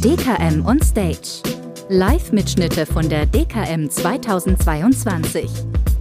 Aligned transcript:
DKM 0.00 0.64
on 0.64 0.80
Stage. 0.80 1.42
Live-Mitschnitte 1.90 2.86
von 2.86 3.10
der 3.10 3.26
DKM 3.26 3.90
2022. 3.90 5.50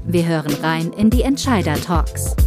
Wir 0.06 0.26
hören 0.26 0.54
rein 0.62 0.94
in 0.94 1.10
die 1.10 1.24
Entscheider-Talks. 1.24 2.38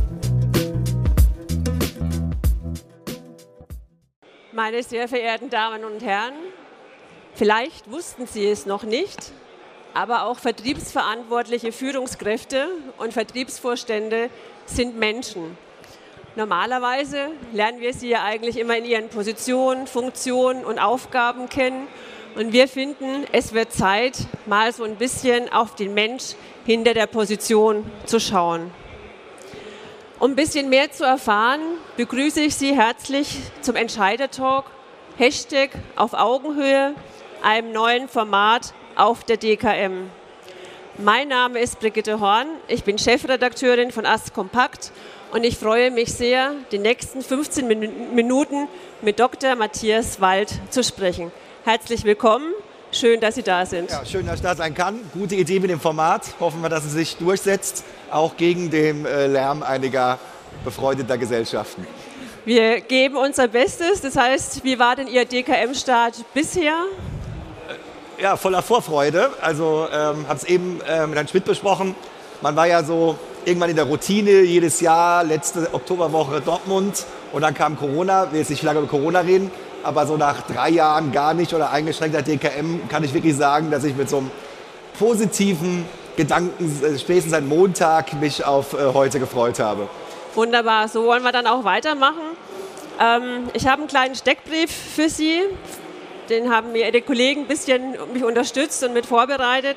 Meine 4.53 4.83
sehr 4.83 5.07
verehrten 5.07 5.51
Damen 5.51 5.85
und 5.85 6.03
Herren, 6.03 6.33
vielleicht 7.35 7.91
wussten 7.91 8.27
Sie 8.27 8.47
es 8.47 8.65
noch 8.65 8.85
nicht, 8.85 9.33
aber 9.93 10.23
auch 10.23 10.39
vertriebsverantwortliche 10.39 11.73
Führungskräfte 11.73 12.69
und 12.97 13.13
Vertriebsvorstände 13.13 14.31
sind 14.65 14.99
Menschen. 14.99 15.59
Normalerweise 16.37 17.29
lernen 17.55 17.81
wir 17.81 17.95
sie 17.95 18.11
ja 18.11 18.23
eigentlich 18.23 18.59
immer 18.59 18.77
in 18.77 18.85
ihren 18.85 19.09
Positionen, 19.09 19.87
Funktionen 19.87 20.67
und 20.67 20.79
Aufgaben 20.79 21.49
kennen. 21.49 21.89
Und 22.35 22.53
wir 22.53 22.69
finden, 22.69 23.25
es 23.33 23.55
wird 23.55 23.73
Zeit, 23.73 24.19
mal 24.45 24.71
so 24.71 24.85
ein 24.85 24.97
bisschen 24.97 25.51
auf 25.51 25.77
den 25.77 25.95
Mensch 25.95 26.35
hinter 26.67 26.93
der 26.93 27.07
Position 27.07 27.91
zu 28.05 28.21
schauen. 28.21 28.71
Um 30.19 30.33
ein 30.33 30.37
bisschen 30.37 30.69
mehr 30.69 30.93
zu 30.93 31.05
erfahren, 31.05 31.63
begrüße 31.97 32.43
ich 32.43 32.55
Sie 32.55 32.77
herzlich 32.77 33.39
zum 33.63 33.75
Entscheider-Talk, 33.75 34.67
Hashtag 35.17 35.71
auf 35.95 36.13
Augenhöhe, 36.13 36.95
einem 37.43 37.73
neuen 37.73 38.09
Format 38.09 38.75
auf 38.95 39.25
der 39.25 39.39
DKM. 39.39 40.11
Mein 40.99 41.29
Name 41.29 41.61
ist 41.61 41.81
Brigitte 41.81 42.21
Horn, 42.21 42.49
ich 42.69 42.85
bin 42.85 42.99
Chefredakteurin 42.99 43.91
von 43.91 44.05
Ast 44.05 44.35
Kompakt 44.35 44.93
und 45.33 45.45
ich 45.45 45.57
freue 45.57 45.91
mich 45.91 46.13
sehr, 46.13 46.53
die 46.73 46.79
nächsten 46.79 47.23
15 47.23 47.67
Minuten 48.15 48.69
mit 49.03 49.19
Dr. 49.21 49.55
Matthias 49.55 50.21
Wald 50.21 50.53
zu 50.71 50.83
sprechen. 50.83 51.33
Herzlich 51.65 52.05
willkommen. 52.05 52.53
Schön, 52.93 53.21
dass 53.21 53.35
Sie 53.35 53.43
da 53.43 53.67
sind. 53.67 53.91
Ja, 53.91 54.05
schön, 54.05 54.27
dass 54.27 54.37
ich 54.37 54.43
da 54.43 54.55
sein 54.55 54.75
kann. 54.75 55.01
Gute 55.13 55.35
Idee 55.35 55.59
mit 55.61 55.71
dem 55.71 55.81
Format. 55.81 56.23
Hoffen 56.41 56.63
wir, 56.63 56.69
dass 56.69 56.85
es 56.85 56.93
sich 56.93 57.17
durchsetzt, 57.17 57.85
auch 58.11 58.37
gegen 58.37 58.71
den 58.71 59.05
äh, 59.05 59.27
Lärm 59.27 59.63
einiger 59.63 60.19
befreundeter 60.65 61.19
Gesellschaften. 61.19 61.87
Wir 62.45 62.81
geben 62.81 63.17
unser 63.17 63.49
Bestes. 63.49 64.01
Das 64.01 64.17
heißt, 64.17 64.63
wie 64.63 64.79
war 64.79 64.95
denn 64.95 65.09
Ihr 65.09 65.25
DKM-Start 65.25 66.25
bisher? 66.33 66.77
Ja, 68.19 68.37
voller 68.37 68.63
Vorfreude. 68.63 69.31
Also 69.43 69.89
ähm, 69.93 70.27
habe 70.29 70.39
es 70.39 70.45
eben 70.45 70.81
äh, 70.89 71.07
mit 71.07 71.17
Herrn 71.17 71.29
Schmidt 71.29 71.45
besprochen. 71.45 71.95
Man 72.41 72.55
war 72.55 72.67
ja 72.67 72.85
so 72.85 73.19
irgendwann 73.47 73.71
in 73.71 73.77
der 73.77 73.85
Routine 73.85 74.43
jedes 74.43 74.81
Jahr, 74.81 75.23
letzte 75.23 75.73
Oktoberwoche 75.73 76.41
Dortmund 76.41 77.05
und 77.33 77.43
dann 77.43 77.55
kam 77.55 77.79
Corona. 77.79 78.25
Ich 78.25 78.33
will 78.33 78.41
jetzt 78.41 78.51
nicht 78.51 78.63
lange 78.65 78.81
über 78.81 78.89
Corona 78.89 79.21
reden, 79.21 79.53
aber 79.85 80.05
so 80.07 80.17
nach 80.17 80.43
drei 80.43 80.71
Jahren 80.71 81.13
gar 81.13 81.33
nicht 81.33 81.55
oder 81.55 81.71
eingeschränkter 81.71 82.23
DKM 82.23 82.89
kann 82.89 83.05
ich 83.05 83.15
wirklich 83.15 83.37
sagen, 83.37 83.71
dass 83.71 83.85
ich 83.85 83.95
mit 83.95 84.11
so 84.11 84.19
einem 84.19 84.31
positiven 84.99 85.87
Gedanken 86.17 86.65
äh, 86.83 86.99
spätestens 86.99 87.31
seit 87.33 87.45
Montag 87.45 88.15
mich 88.21 88.45
auf 88.45 88.73
äh, 88.73 88.93
heute 88.93 89.21
gefreut 89.21 89.61
habe. 89.61 89.89
Wunderbar, 90.35 90.89
so 90.89 91.05
wollen 91.05 91.23
wir 91.23 91.33
dann 91.33 91.47
auch 91.47 91.63
weitermachen. 91.63 92.37
Ähm, 93.01 93.49
ich 93.53 93.69
habe 93.69 93.83
einen 93.83 93.89
kleinen 93.89 94.17
Steckbrief 94.17 94.73
für 94.73 95.09
Sie. 95.09 95.41
Den 96.29 96.51
haben 96.51 96.73
mir 96.73 96.91
die 96.91 97.01
Kollegen 97.03 97.43
ein 97.43 97.47
bisschen 97.47 97.95
mich 98.13 98.25
unterstützt 98.25 98.83
und 98.83 98.93
mit 98.93 99.07
vorbereitet. 99.07 99.77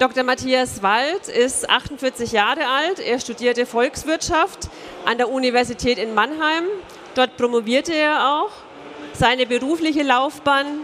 Dr. 0.00 0.24
Matthias 0.24 0.82
Wald 0.82 1.28
ist 1.28 1.70
48 1.70 2.32
Jahre 2.32 2.66
alt. 2.66 2.98
Er 2.98 3.20
studierte 3.20 3.64
Volkswirtschaft 3.64 4.68
an 5.04 5.18
der 5.18 5.30
Universität 5.30 5.98
in 5.98 6.14
Mannheim. 6.14 6.64
Dort 7.14 7.36
promovierte 7.36 7.94
er 7.94 8.40
auch. 8.40 8.50
Seine 9.12 9.46
berufliche 9.46 10.02
Laufbahn 10.02 10.80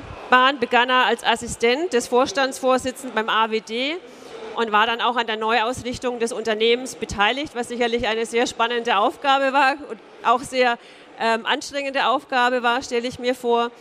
begann 0.60 0.90
er 0.90 1.06
als 1.06 1.24
Assistent 1.24 1.92
des 1.92 2.06
Vorstandsvorsitzenden 2.06 3.12
beim 3.12 3.28
AWD 3.28 3.96
und 4.54 4.70
war 4.70 4.86
dann 4.86 5.00
auch 5.00 5.16
an 5.16 5.26
der 5.26 5.36
Neuausrichtung 5.36 6.20
des 6.20 6.32
Unternehmens 6.32 6.94
beteiligt, 6.94 7.56
was 7.56 7.66
sicherlich 7.66 8.06
eine 8.06 8.26
sehr 8.26 8.46
spannende 8.46 8.96
Aufgabe 8.96 9.52
war 9.52 9.72
und 9.90 9.98
auch 10.22 10.40
sehr 10.40 10.78
ähm, 11.18 11.46
anstrengende 11.46 12.06
Aufgabe 12.06 12.62
war, 12.62 12.80
stelle 12.80 13.08
ich 13.08 13.18
mir 13.18 13.34
vor. 13.34 13.72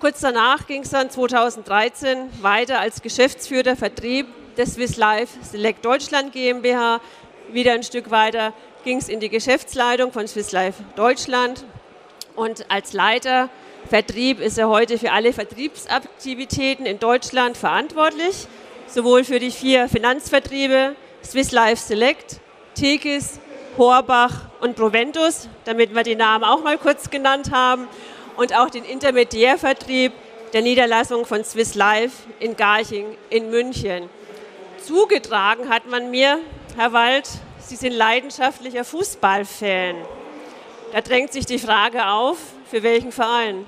Kurz 0.00 0.20
danach 0.20 0.66
ging 0.66 0.82
es 0.82 0.90
dann 0.90 1.08
2013 1.08 2.28
weiter 2.42 2.78
als 2.78 3.00
Geschäftsführer 3.00 3.74
Vertrieb 3.74 4.26
der 4.56 4.66
Swiss 4.66 4.96
Life 4.96 5.38
Select 5.42 5.84
Deutschland 5.84 6.32
GmbH. 6.32 7.00
Wieder 7.52 7.72
ein 7.72 7.82
Stück 7.82 8.10
weiter 8.10 8.52
ging 8.84 8.98
es 8.98 9.08
in 9.08 9.20
die 9.20 9.28
Geschäftsleitung 9.28 10.12
von 10.12 10.26
Swiss 10.26 10.52
Life 10.52 10.82
Deutschland. 10.96 11.64
Und 12.34 12.70
als 12.70 12.92
Leiter 12.92 13.50
Vertrieb 13.88 14.40
ist 14.40 14.58
er 14.58 14.68
heute 14.68 14.98
für 14.98 15.12
alle 15.12 15.32
Vertriebsaktivitäten 15.32 16.86
in 16.86 16.98
Deutschland 16.98 17.56
verantwortlich, 17.56 18.48
sowohl 18.88 19.22
für 19.24 19.38
die 19.38 19.50
vier 19.50 19.88
Finanzvertriebe 19.88 20.96
Swiss 21.24 21.52
Life 21.52 21.82
Select, 21.82 22.40
Tekis, 22.74 23.38
Horbach 23.76 24.48
und 24.60 24.74
Proventus, 24.74 25.48
damit 25.64 25.94
wir 25.94 26.02
die 26.02 26.16
Namen 26.16 26.44
auch 26.44 26.62
mal 26.62 26.78
kurz 26.78 27.10
genannt 27.10 27.52
haben, 27.52 27.86
und 28.36 28.54
auch 28.54 28.68
den 28.68 28.84
Intermediärvertrieb 28.84 30.12
der 30.52 30.62
Niederlassung 30.62 31.24
von 31.24 31.42
Swiss 31.42 31.74
Life 31.74 32.28
in 32.38 32.56
Garching 32.56 33.06
in 33.30 33.50
München 33.50 34.10
zugetragen 34.84 35.68
hat 35.68 35.86
man 35.86 36.10
mir, 36.10 36.38
Herr 36.76 36.92
Wald, 36.92 37.28
Sie 37.58 37.76
sind 37.76 37.92
leidenschaftlicher 37.92 38.84
Fußballfan. 38.84 39.96
Da 40.92 41.00
drängt 41.00 41.32
sich 41.32 41.46
die 41.46 41.58
Frage 41.58 42.06
auf, 42.06 42.38
für 42.70 42.82
welchen 42.82 43.10
Verein? 43.10 43.66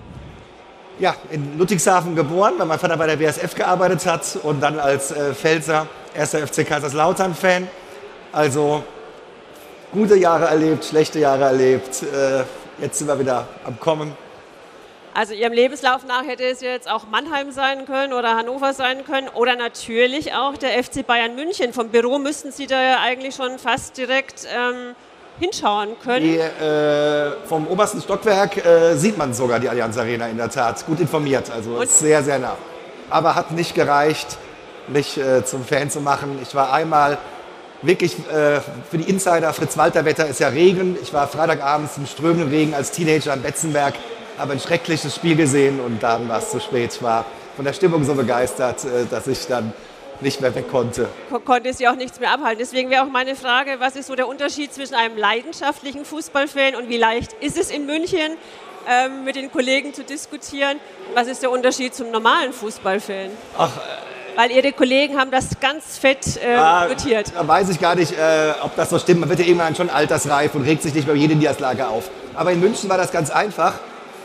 Ja, 1.01 1.17
in 1.31 1.59
Ludwigshafen 1.59 2.15
geboren, 2.15 2.55
weil 2.59 2.67
mein 2.67 2.79
Vater 2.79 2.97
bei 2.97 3.07
der 3.07 3.17
BSF 3.17 3.55
gearbeitet 3.55 4.07
hat 4.07 4.39
und 4.43 4.61
dann 4.61 4.79
als 4.79 5.11
äh, 5.11 5.35
Pfälzer 5.35 5.87
1. 6.17 6.31
FC 6.31 6.67
Kaiserslautern-Fan. 6.67 7.69
Also 8.33 8.85
gute 9.93 10.17
Jahre 10.17 10.47
erlebt, 10.47 10.85
schlechte 10.85 11.19
Jahre 11.19 11.45
erlebt. 11.45 12.03
Äh, 12.03 12.45
jetzt 12.81 12.99
sind 12.99 13.09
wir 13.09 13.19
wieder 13.19 13.49
am 13.65 13.79
Kommen. 13.81 14.13
Also 15.19 15.35
Ihrem 15.35 15.53
Lebenslauf 15.53 16.07
nach 16.07 16.25
hätte 16.25 16.45
es 16.45 16.61
jetzt 16.61 16.89
auch 16.89 17.09
Mannheim 17.11 17.51
sein 17.51 17.87
können 17.87 18.13
oder 18.13 18.37
Hannover 18.37 18.73
sein 18.73 19.05
können 19.05 19.27
oder 19.27 19.57
natürlich 19.57 20.33
auch 20.33 20.57
der 20.57 20.81
FC 20.81 21.05
Bayern 21.05 21.35
München. 21.35 21.73
Vom 21.73 21.89
Büro 21.89 22.21
müssten 22.21 22.53
Sie 22.53 22.69
da 22.69 22.81
ja 22.81 23.01
eigentlich 23.01 23.35
schon 23.35 23.59
fast 23.59 23.99
direkt 23.99 24.47
ähm, 24.47 24.95
hinschauen 25.41 25.97
können. 26.05 26.23
Die, 26.23 26.39
äh, 26.39 27.33
vom 27.49 27.67
obersten 27.67 28.01
Stockwerk 28.01 28.65
äh, 28.65 28.95
sieht 28.95 29.19
man 29.19 29.35
sogar 29.35 29.59
die 29.59 29.69
Allianz 29.69 29.99
Arena 29.99 30.29
in 30.29 30.37
der 30.37 30.51
Tat. 30.51 30.87
Gut 30.87 31.01
informiert, 31.01 31.51
also 31.51 31.71
Und? 31.71 31.91
sehr, 31.91 32.23
sehr 32.23 32.39
nah. 32.39 32.57
Aber 33.11 33.35
hat 33.35 33.51
nicht 33.51 33.75
gereicht, 33.75 34.39
mich 34.87 35.19
äh, 35.19 35.45
zum 35.45 35.65
Fan 35.65 35.91
zu 35.91 36.01
machen. 36.01 36.39
Ich 36.45 36.55
war 36.55 36.73
einmal 36.73 37.19
wirklich 37.83 38.17
äh, 38.31 38.61
für 38.89 38.99
die 38.99 39.11
Insider, 39.11 39.53
Fritz 39.53 39.77
Walter 39.77 40.05
Wetter 40.05 40.29
ist 40.29 40.39
ja 40.39 40.47
Regen. 40.47 40.97
Ich 41.03 41.13
war 41.13 41.27
Freitagabends 41.27 41.97
im 41.97 42.07
strömenden 42.07 42.51
Regen 42.51 42.73
als 42.73 42.93
Teenager 42.93 43.35
in 43.35 43.43
Betzenberg 43.43 43.95
habe 44.39 44.53
ein 44.53 44.61
schreckliches 44.61 45.15
Spiel 45.15 45.37
gesehen 45.37 45.81
und 45.81 46.03
dann 46.03 46.29
war 46.29 46.39
es 46.39 46.51
zu 46.51 46.61
spät. 46.61 46.95
Ich 46.95 47.03
war 47.03 47.25
von 47.57 47.65
der 47.65 47.73
Stimmung 47.73 48.05
so 48.05 48.15
begeistert, 48.15 48.85
äh, 48.85 49.07
dass 49.11 49.27
ich 49.27 49.47
dann 49.47 49.73
nicht 50.21 50.41
mehr 50.41 50.55
weg 50.55 50.71
konnte. 50.71 51.09
Konnte 51.45 51.73
sie 51.73 51.87
auch 51.89 51.95
nichts 51.95 52.19
mehr 52.19 52.33
abhalten. 52.33 52.59
Deswegen 52.59 52.91
wäre 52.91 53.05
auch 53.05 53.11
meine 53.11 53.37
Frage, 53.37 53.77
was 53.79 53.97
ist 53.97 54.09
so 54.09 54.17
der 54.17 54.27
Unterschied 54.27 54.73
zwischen 54.73 54.95
einem 54.95 55.17
leidenschaftlichen 55.17 56.05
Fußballfan 56.05 56.75
und 56.75 56.89
wie 56.89 56.97
leicht 56.97 57.33
ist 57.41 57.59
es 57.59 57.71
in 57.71 57.87
München, 57.87 58.37
ähm, 58.89 59.25
mit 59.25 59.37
den 59.37 59.53
Kollegen 59.53 59.95
zu 59.95 60.03
diskutieren? 60.03 60.81
Was 61.15 61.29
ist 61.29 61.43
der 61.43 61.51
Unterschied 61.51 61.95
zum 61.95 62.11
normalen 62.11 62.53
Fußballfan? 62.53 63.31
Ach, 63.57 63.77
äh, 63.77 63.81
weil 64.39 64.53
Ihre 64.53 64.73
Kollegen 64.73 65.19
haben 65.19 65.33
das 65.33 65.59
ganz 65.61 65.99
fett 65.99 66.37
äh, 66.37 66.89
notiert. 66.89 67.33
Da 67.35 67.47
weiß 67.47 67.71
ich 67.71 67.81
gar 67.81 67.97
nicht, 67.97 68.13
äh, 68.13 68.53
ob 68.63 68.77
das 68.77 68.91
so 68.91 68.99
stimmt. 68.99 69.21
Man 69.21 69.29
wird 69.29 69.41
ja 69.41 69.47
irgendwann 69.47 69.75
schon 69.75 69.91
altersreif 69.91 70.55
und 70.55 70.63
regt 70.63 70.83
sich 70.83 70.95
nicht 70.95 71.09
mehr 71.09 71.17
jede 71.17 71.35
Niederlage 71.35 71.89
auf. 71.89 72.09
Aber 72.35 72.53
in 72.53 72.61
München 72.61 72.89
war 72.89 72.97
das 72.97 73.11
ganz 73.11 73.31
einfach. 73.31 73.75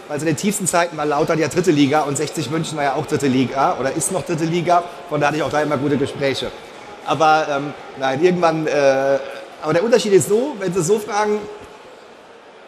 Also 0.10 0.26
in 0.26 0.34
den 0.34 0.38
tiefsten 0.38 0.68
Zeiten 0.68 0.98
war 0.98 1.06
Lautern 1.06 1.40
ja 1.40 1.48
dritte 1.48 1.72
Liga 1.72 2.02
und 2.02 2.18
60 2.18 2.50
München 2.50 2.78
war 2.78 2.84
ja 2.84 2.94
auch 2.96 3.06
dritte 3.06 3.28
Liga 3.28 3.78
oder 3.80 3.94
ist 3.94 4.12
noch 4.12 4.26
dritte 4.26 4.44
Liga. 4.44 4.84
Von 5.10 5.22
da 5.22 5.28
hatte 5.28 5.38
ich 5.38 5.44
auch 5.44 5.50
da 5.50 5.62
immer 5.62 5.78
gute 5.78 5.98
Gespräche. 5.98 6.52
Aber 7.06 7.48
ähm, 7.50 7.74
nein, 8.00 8.24
irgendwann, 8.24 8.68
äh, 8.68 9.20
aber 9.62 9.74
der 9.74 9.84
Unterschied 9.84 10.14
ist 10.14 10.30
so, 10.30 10.56
wenn 10.60 10.74
Sie 10.74 10.84
so 10.84 11.00
fragen, 11.00 11.40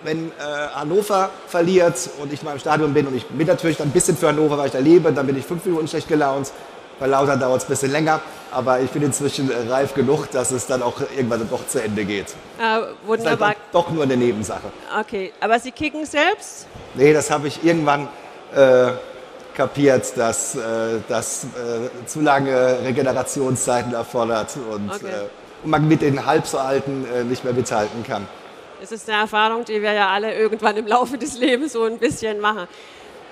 wenn 0.03 0.27
äh, 0.27 0.31
Hannover 0.73 1.29
verliert 1.47 2.09
und 2.21 2.31
ich 2.31 2.43
mal 2.43 2.53
im 2.53 2.59
Stadion 2.59 2.93
bin 2.93 3.07
und 3.07 3.15
ich 3.15 3.25
bin 3.25 3.47
natürlich 3.47 3.77
dann 3.77 3.89
ein 3.89 3.91
bisschen 3.91 4.15
für 4.15 4.27
Hannover, 4.27 4.57
weil 4.57 4.67
ich 4.67 4.71
da 4.71 4.79
lebe, 4.79 5.11
dann 5.11 5.25
bin 5.25 5.37
ich 5.37 5.45
fünf 5.45 5.65
Minuten 5.65 5.87
schlecht 5.87 6.07
gelaunt. 6.07 6.51
Bei 6.99 7.07
Lautern 7.07 7.39
dauert 7.39 7.61
es 7.61 7.67
ein 7.67 7.69
bisschen 7.69 7.91
länger, 7.91 8.21
aber 8.51 8.79
ich 8.79 8.89
bin 8.89 9.03
inzwischen 9.03 9.51
reif 9.69 9.93
genug, 9.93 10.31
dass 10.31 10.51
es 10.51 10.65
dann 10.65 10.81
auch 10.81 11.01
irgendwann 11.15 11.47
doch 11.49 11.67
zu 11.67 11.83
Ende 11.83 12.05
geht. 12.05 12.27
Ah, 12.59 12.83
wunderbar. 13.05 13.51
Ist 13.51 13.57
halt 13.57 13.57
doch 13.73 13.89
nur 13.89 14.03
eine 14.03 14.15
Nebensache. 14.15 14.71
Okay, 15.01 15.33
aber 15.41 15.59
Sie 15.59 15.71
kicken 15.71 16.05
selbst? 16.05 16.67
Nee, 16.93 17.13
das 17.13 17.29
habe 17.29 17.49
ich 17.49 17.63
irgendwann 17.65 18.07
äh, 18.55 18.91
kapiert, 19.55 20.17
dass 20.17 20.55
äh, 20.55 20.59
das 21.09 21.45
äh, 21.45 22.05
zu 22.05 22.21
lange 22.21 22.77
Regenerationszeiten 22.83 23.93
erfordert 23.93 24.55
und, 24.71 24.89
okay. 24.89 25.07
Äh, 25.07 25.63
und 25.63 25.71
man 25.71 25.87
mit 25.87 26.01
den 26.01 26.25
halb 26.25 26.45
so 26.45 26.59
alten 26.59 27.05
äh, 27.13 27.23
nicht 27.23 27.43
mehr 27.43 27.53
mithalten 27.53 28.03
kann. 28.03 28.27
Es 28.81 28.91
ist 28.91 29.09
eine 29.09 29.21
Erfahrung, 29.21 29.65
die 29.65 29.81
wir 29.81 29.93
ja 29.93 30.09
alle 30.09 30.33
irgendwann 30.33 30.77
im 30.77 30.87
Laufe 30.87 31.17
des 31.17 31.39
Lebens 31.39 31.73
so 31.73 31.83
ein 31.83 31.97
bisschen 31.97 32.39
machen. 32.39 32.67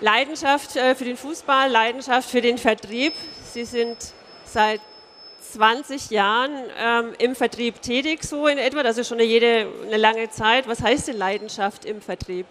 Leidenschaft 0.04 0.76
äh, 0.76 0.96
für 0.96 1.06
den 1.06 1.16
Fußball, 1.16 1.72
Leidenschaft 1.72 2.30
für 2.30 2.42
den 2.42 2.58
Vertrieb. 2.58 3.14
Sie 3.54 3.64
sind 3.64 3.96
seit 4.44 4.82
20 5.54 6.10
Jahren 6.10 6.52
ähm, 6.78 7.14
im 7.20 7.36
Vertrieb 7.36 7.82
tätig, 7.82 8.24
so 8.24 8.48
in 8.48 8.58
etwa. 8.58 8.84
Das 8.84 8.98
ist 8.98 9.08
schon 9.08 9.20
eine, 9.20 9.28
jede, 9.28 9.66
eine 9.88 9.96
lange 9.96 10.30
Zeit. 10.30 10.68
Was 10.68 10.82
heißt 10.82 11.08
denn 11.08 11.18
Leidenschaft 11.18 11.86
im 11.86 12.02
Vertrieb? 12.02 12.46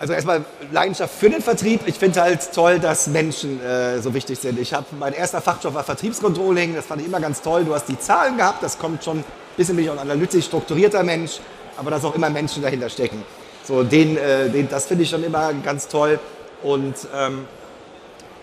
Also 0.00 0.14
erstmal 0.14 0.44
Leidenschaft 0.72 1.14
für 1.14 1.30
den 1.30 1.40
Vertrieb. 1.40 1.82
Ich 1.86 1.94
finde 1.94 2.22
halt 2.22 2.52
toll, 2.52 2.80
dass 2.80 3.06
Menschen 3.06 3.64
äh, 3.64 4.00
so 4.00 4.12
wichtig 4.14 4.40
sind. 4.40 4.58
Ich 4.58 4.74
habe 4.74 4.86
mein 4.98 5.12
erster 5.12 5.40
Fachjob 5.40 5.74
war 5.74 5.84
Vertriebscontrolling. 5.84 6.74
Das 6.74 6.86
fand 6.86 7.02
ich 7.02 7.06
immer 7.06 7.20
ganz 7.20 7.40
toll. 7.40 7.64
Du 7.64 7.72
hast 7.72 7.88
die 7.88 8.00
Zahlen 8.00 8.36
gehabt. 8.36 8.64
Das 8.64 8.80
kommt 8.80 9.04
schon 9.04 9.18
ein 9.18 9.24
bisschen 9.56 9.76
bin 9.76 9.84
ich 9.84 9.90
auch 9.90 9.94
ein 9.94 10.00
analytisch 10.00 10.46
strukturierter 10.46 11.04
Mensch, 11.04 11.38
aber 11.76 11.92
dass 11.92 12.04
auch 12.04 12.16
immer 12.16 12.30
Menschen 12.30 12.64
dahinter 12.64 12.90
stecken. 12.90 13.22
So 13.66 13.82
den, 13.82 14.16
äh, 14.16 14.50
den 14.50 14.68
das 14.68 14.86
finde 14.86 15.04
ich 15.04 15.10
schon 15.10 15.24
immer 15.24 15.52
ganz 15.54 15.88
toll. 15.88 16.18
Und 16.62 16.94
ähm, 17.14 17.46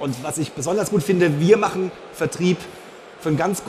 und 0.01 0.23
was 0.23 0.39
ich 0.39 0.53
besonders 0.53 0.89
gut 0.89 1.03
finde, 1.03 1.39
wir 1.39 1.57
machen 1.57 1.91
Vertrieb 2.13 2.57
für 3.19 3.29
einen 3.29 3.37
ganz 3.37 3.61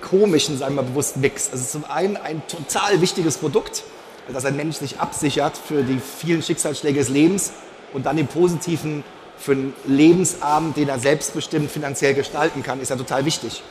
komischen, 0.00 0.56
sagen 0.56 0.76
wir 0.76 0.82
mal 0.82 0.88
bewusst, 0.88 1.16
Mix. 1.16 1.50
Also 1.50 1.64
zum 1.64 1.84
einen 1.90 2.16
ein 2.16 2.42
total 2.46 3.00
wichtiges 3.00 3.38
Produkt, 3.38 3.82
dass 4.32 4.44
ein 4.44 4.54
Mensch 4.54 4.76
sich 4.76 5.00
absichert 5.00 5.58
für 5.58 5.82
die 5.82 5.98
vielen 5.98 6.42
Schicksalsschläge 6.42 7.00
des 7.00 7.08
Lebens 7.08 7.52
und 7.92 8.06
dann 8.06 8.16
den 8.16 8.28
positiven 8.28 9.02
für 9.36 9.52
einen 9.52 9.74
Lebensabend, 9.84 10.76
den 10.76 10.88
er 10.88 11.00
selbstbestimmt 11.00 11.68
finanziell 11.72 12.14
gestalten 12.14 12.62
kann, 12.62 12.80
ist 12.80 12.90
ja 12.90 12.96
total 12.96 13.24
wichtig. 13.24 13.64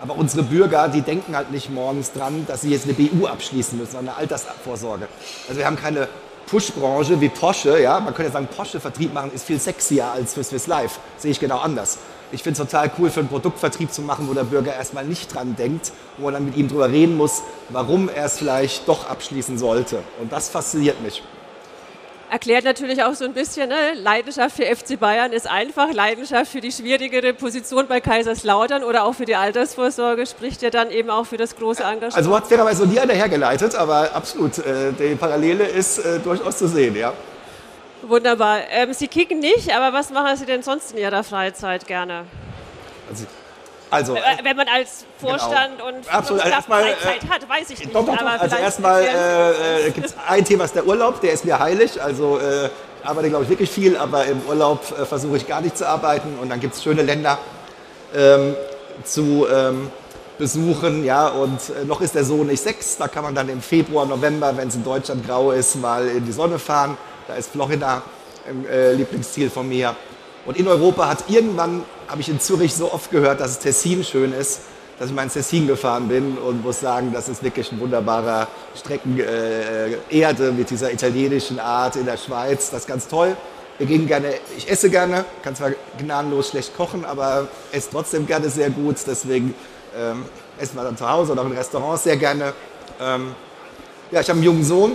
Aber 0.00 0.16
unsere 0.16 0.42
Bürger, 0.42 0.88
die 0.88 1.02
denken 1.02 1.36
halt 1.36 1.50
nicht 1.50 1.70
morgens 1.70 2.12
dran, 2.12 2.46
dass 2.48 2.62
sie 2.62 2.70
jetzt 2.70 2.86
eine 2.86 2.94
BU 2.94 3.26
abschließen 3.26 3.78
müssen, 3.78 3.98
eine 3.98 4.16
Altersvorsorge. 4.16 5.06
Also 5.48 5.58
wir 5.58 5.66
haben 5.66 5.76
keine 5.76 6.08
Push-Branche 6.46 7.20
wie 7.20 7.28
Porsche, 7.28 7.80
ja, 7.80 8.00
man 8.00 8.14
könnte 8.14 8.32
sagen, 8.32 8.48
Porsche-Vertrieb 8.54 9.12
machen 9.14 9.32
ist 9.32 9.44
viel 9.44 9.58
sexier 9.58 10.06
als 10.06 10.34
für 10.34 10.44
Swiss 10.44 10.66
Life. 10.66 11.00
Sehe 11.16 11.30
ich 11.30 11.40
genau 11.40 11.58
anders. 11.58 11.98
Ich 12.32 12.42
finde 12.42 12.62
es 12.62 12.70
total 12.70 12.90
cool, 12.98 13.10
für 13.10 13.20
einen 13.20 13.28
Produktvertrieb 13.28 13.92
zu 13.92 14.00
machen, 14.00 14.26
wo 14.28 14.32
der 14.32 14.44
Bürger 14.44 14.74
erstmal 14.74 15.04
nicht 15.04 15.34
dran 15.34 15.54
denkt, 15.54 15.92
wo 16.16 16.24
man 16.24 16.34
dann 16.34 16.44
mit 16.46 16.56
ihm 16.56 16.68
drüber 16.68 16.90
reden 16.90 17.16
muss, 17.16 17.42
warum 17.68 18.08
er 18.08 18.24
es 18.24 18.38
vielleicht 18.38 18.88
doch 18.88 19.08
abschließen 19.08 19.58
sollte. 19.58 20.02
Und 20.20 20.32
das 20.32 20.48
fasziniert 20.48 21.02
mich. 21.02 21.22
Erklärt 22.32 22.64
natürlich 22.64 23.04
auch 23.04 23.12
so 23.12 23.26
ein 23.26 23.34
bisschen, 23.34 23.68
ne? 23.68 23.92
Leidenschaft 23.94 24.56
für 24.56 24.64
FC 24.64 24.98
Bayern 24.98 25.32
ist 25.34 25.46
einfach, 25.46 25.92
Leidenschaft 25.92 26.50
für 26.50 26.62
die 26.62 26.72
schwierigere 26.72 27.34
Position 27.34 27.86
bei 27.88 28.00
Kaiserslautern 28.00 28.84
oder 28.84 29.04
auch 29.04 29.12
für 29.12 29.26
die 29.26 29.36
Altersvorsorge 29.36 30.24
spricht 30.24 30.62
ja 30.62 30.70
dann 30.70 30.90
eben 30.90 31.10
auch 31.10 31.26
für 31.26 31.36
das 31.36 31.54
große 31.54 31.82
Engagement. 31.82 32.16
Also 32.16 32.34
hat 32.34 32.46
fairerweise 32.46 32.86
nie 32.86 32.98
einer 32.98 33.12
hergeleitet, 33.12 33.74
aber 33.74 34.14
absolut, 34.14 34.56
äh, 34.60 34.92
die 34.98 35.14
Parallele 35.14 35.66
ist 35.66 35.98
äh, 35.98 36.20
durchaus 36.20 36.56
zu 36.56 36.68
sehen, 36.68 36.96
ja. 36.96 37.12
Wunderbar. 38.00 38.60
Ähm, 38.70 38.94
Sie 38.94 39.08
kicken 39.08 39.38
nicht, 39.38 39.70
aber 39.76 39.92
was 39.92 40.08
machen 40.08 40.34
Sie 40.38 40.46
denn 40.46 40.62
sonst 40.62 40.92
in 40.92 40.98
Ihrer 41.00 41.24
Freizeit 41.24 41.86
gerne? 41.86 42.24
Also, 43.10 43.26
also, 43.92 44.16
wenn 44.42 44.56
man 44.56 44.66
als 44.68 45.04
genau. 45.20 45.30
Vorstand 45.32 45.78
genau. 45.78 45.88
und 45.88 46.12
Absolut. 46.12 46.42
Also 46.42 46.54
erstmal, 46.54 46.82
Freizeit 46.82 47.30
hat, 47.30 47.48
weiß 47.48 47.70
ich 47.70 47.78
nicht. 47.78 47.94
Doch, 47.94 48.06
doch, 48.06 48.16
doch. 48.16 48.40
also 48.40 48.56
erstmal 48.56 49.02
äh, 49.02 49.86
äh 49.86 49.90
gibt 49.90 50.06
es 50.06 50.14
ein 50.26 50.44
Thema, 50.44 50.64
ist 50.64 50.74
der 50.74 50.86
Urlaub, 50.86 51.20
der 51.20 51.32
ist 51.32 51.44
mir 51.44 51.58
heilig. 51.58 52.02
Also 52.02 52.38
äh, 52.38 52.70
arbeite, 53.04 53.28
glaube 53.28 53.44
ich, 53.44 53.50
wirklich 53.50 53.70
viel, 53.70 53.96
aber 53.96 54.24
im 54.24 54.40
Urlaub 54.48 54.80
äh, 54.98 55.04
versuche 55.04 55.36
ich 55.36 55.46
gar 55.46 55.60
nicht 55.60 55.76
zu 55.76 55.86
arbeiten. 55.86 56.38
Und 56.40 56.50
dann 56.50 56.60
gibt 56.60 56.74
es 56.74 56.82
schöne 56.82 57.02
Länder 57.02 57.38
ähm, 58.14 58.56
zu 59.04 59.46
ähm, 59.52 59.90
besuchen. 60.38 61.04
Ja, 61.04 61.28
und 61.28 61.60
äh, 61.68 61.84
noch 61.84 62.00
ist 62.00 62.14
der 62.14 62.24
Sohn 62.24 62.46
nicht 62.46 62.62
sechs. 62.62 62.96
Da 62.96 63.08
kann 63.08 63.24
man 63.24 63.34
dann 63.34 63.48
im 63.48 63.60
Februar, 63.60 64.06
November, 64.06 64.56
wenn 64.56 64.68
es 64.68 64.74
in 64.74 64.84
Deutschland 64.84 65.26
grau 65.26 65.52
ist, 65.52 65.76
mal 65.76 66.08
in 66.08 66.24
die 66.24 66.32
Sonne 66.32 66.58
fahren. 66.58 66.96
Da 67.28 67.34
ist 67.34 67.50
Florida 67.50 68.02
ein 68.48 68.66
äh, 68.66 68.92
Lieblingsziel 68.92 69.50
von 69.50 69.68
mir. 69.68 69.94
Und 70.44 70.56
in 70.56 70.66
Europa 70.66 71.08
hat 71.08 71.24
irgendwann, 71.28 71.84
habe 72.08 72.20
ich 72.20 72.28
in 72.28 72.40
Zürich 72.40 72.74
so 72.74 72.92
oft 72.92 73.10
gehört, 73.10 73.40
dass 73.40 73.52
es 73.52 73.58
Tessin 73.60 74.02
schön 74.02 74.32
ist, 74.32 74.62
dass 74.98 75.08
ich 75.08 75.14
mal 75.14 75.22
ins 75.22 75.34
Tessin 75.34 75.66
gefahren 75.66 76.08
bin 76.08 76.36
und 76.36 76.64
muss 76.64 76.80
sagen, 76.80 77.12
das 77.12 77.28
ist 77.28 77.42
wirklich 77.42 77.70
ein 77.72 77.80
wunderbarer 77.80 78.48
Streckenerde 78.76 80.48
äh, 80.48 80.52
mit 80.52 80.70
dieser 80.70 80.92
italienischen 80.92 81.60
Art 81.60 81.96
in 81.96 82.06
der 82.06 82.16
Schweiz. 82.16 82.70
Das 82.70 82.80
ist 82.80 82.86
ganz 82.88 83.08
toll. 83.08 83.36
Wir 83.78 83.86
gehen 83.86 84.06
gerne, 84.06 84.34
ich 84.56 84.70
esse 84.70 84.90
gerne, 84.90 85.24
kann 85.42 85.56
zwar 85.56 85.70
gnadenlos 85.98 86.50
schlecht 86.50 86.76
kochen, 86.76 87.04
aber 87.04 87.48
esse 87.72 87.90
trotzdem 87.90 88.26
gerne 88.26 88.48
sehr 88.50 88.70
gut. 88.70 88.96
Deswegen 89.06 89.54
ähm, 89.96 90.24
essen 90.58 90.76
wir 90.76 90.84
dann 90.84 90.96
zu 90.96 91.08
Hause 91.08 91.32
oder 91.32 91.42
in 91.42 91.52
Restaurants 91.52 92.04
sehr 92.04 92.16
gerne. 92.16 92.52
Ähm, 93.00 93.34
ja, 94.10 94.20
ich 94.20 94.28
habe 94.28 94.36
einen 94.36 94.44
jungen 94.44 94.64
Sohn, 94.64 94.92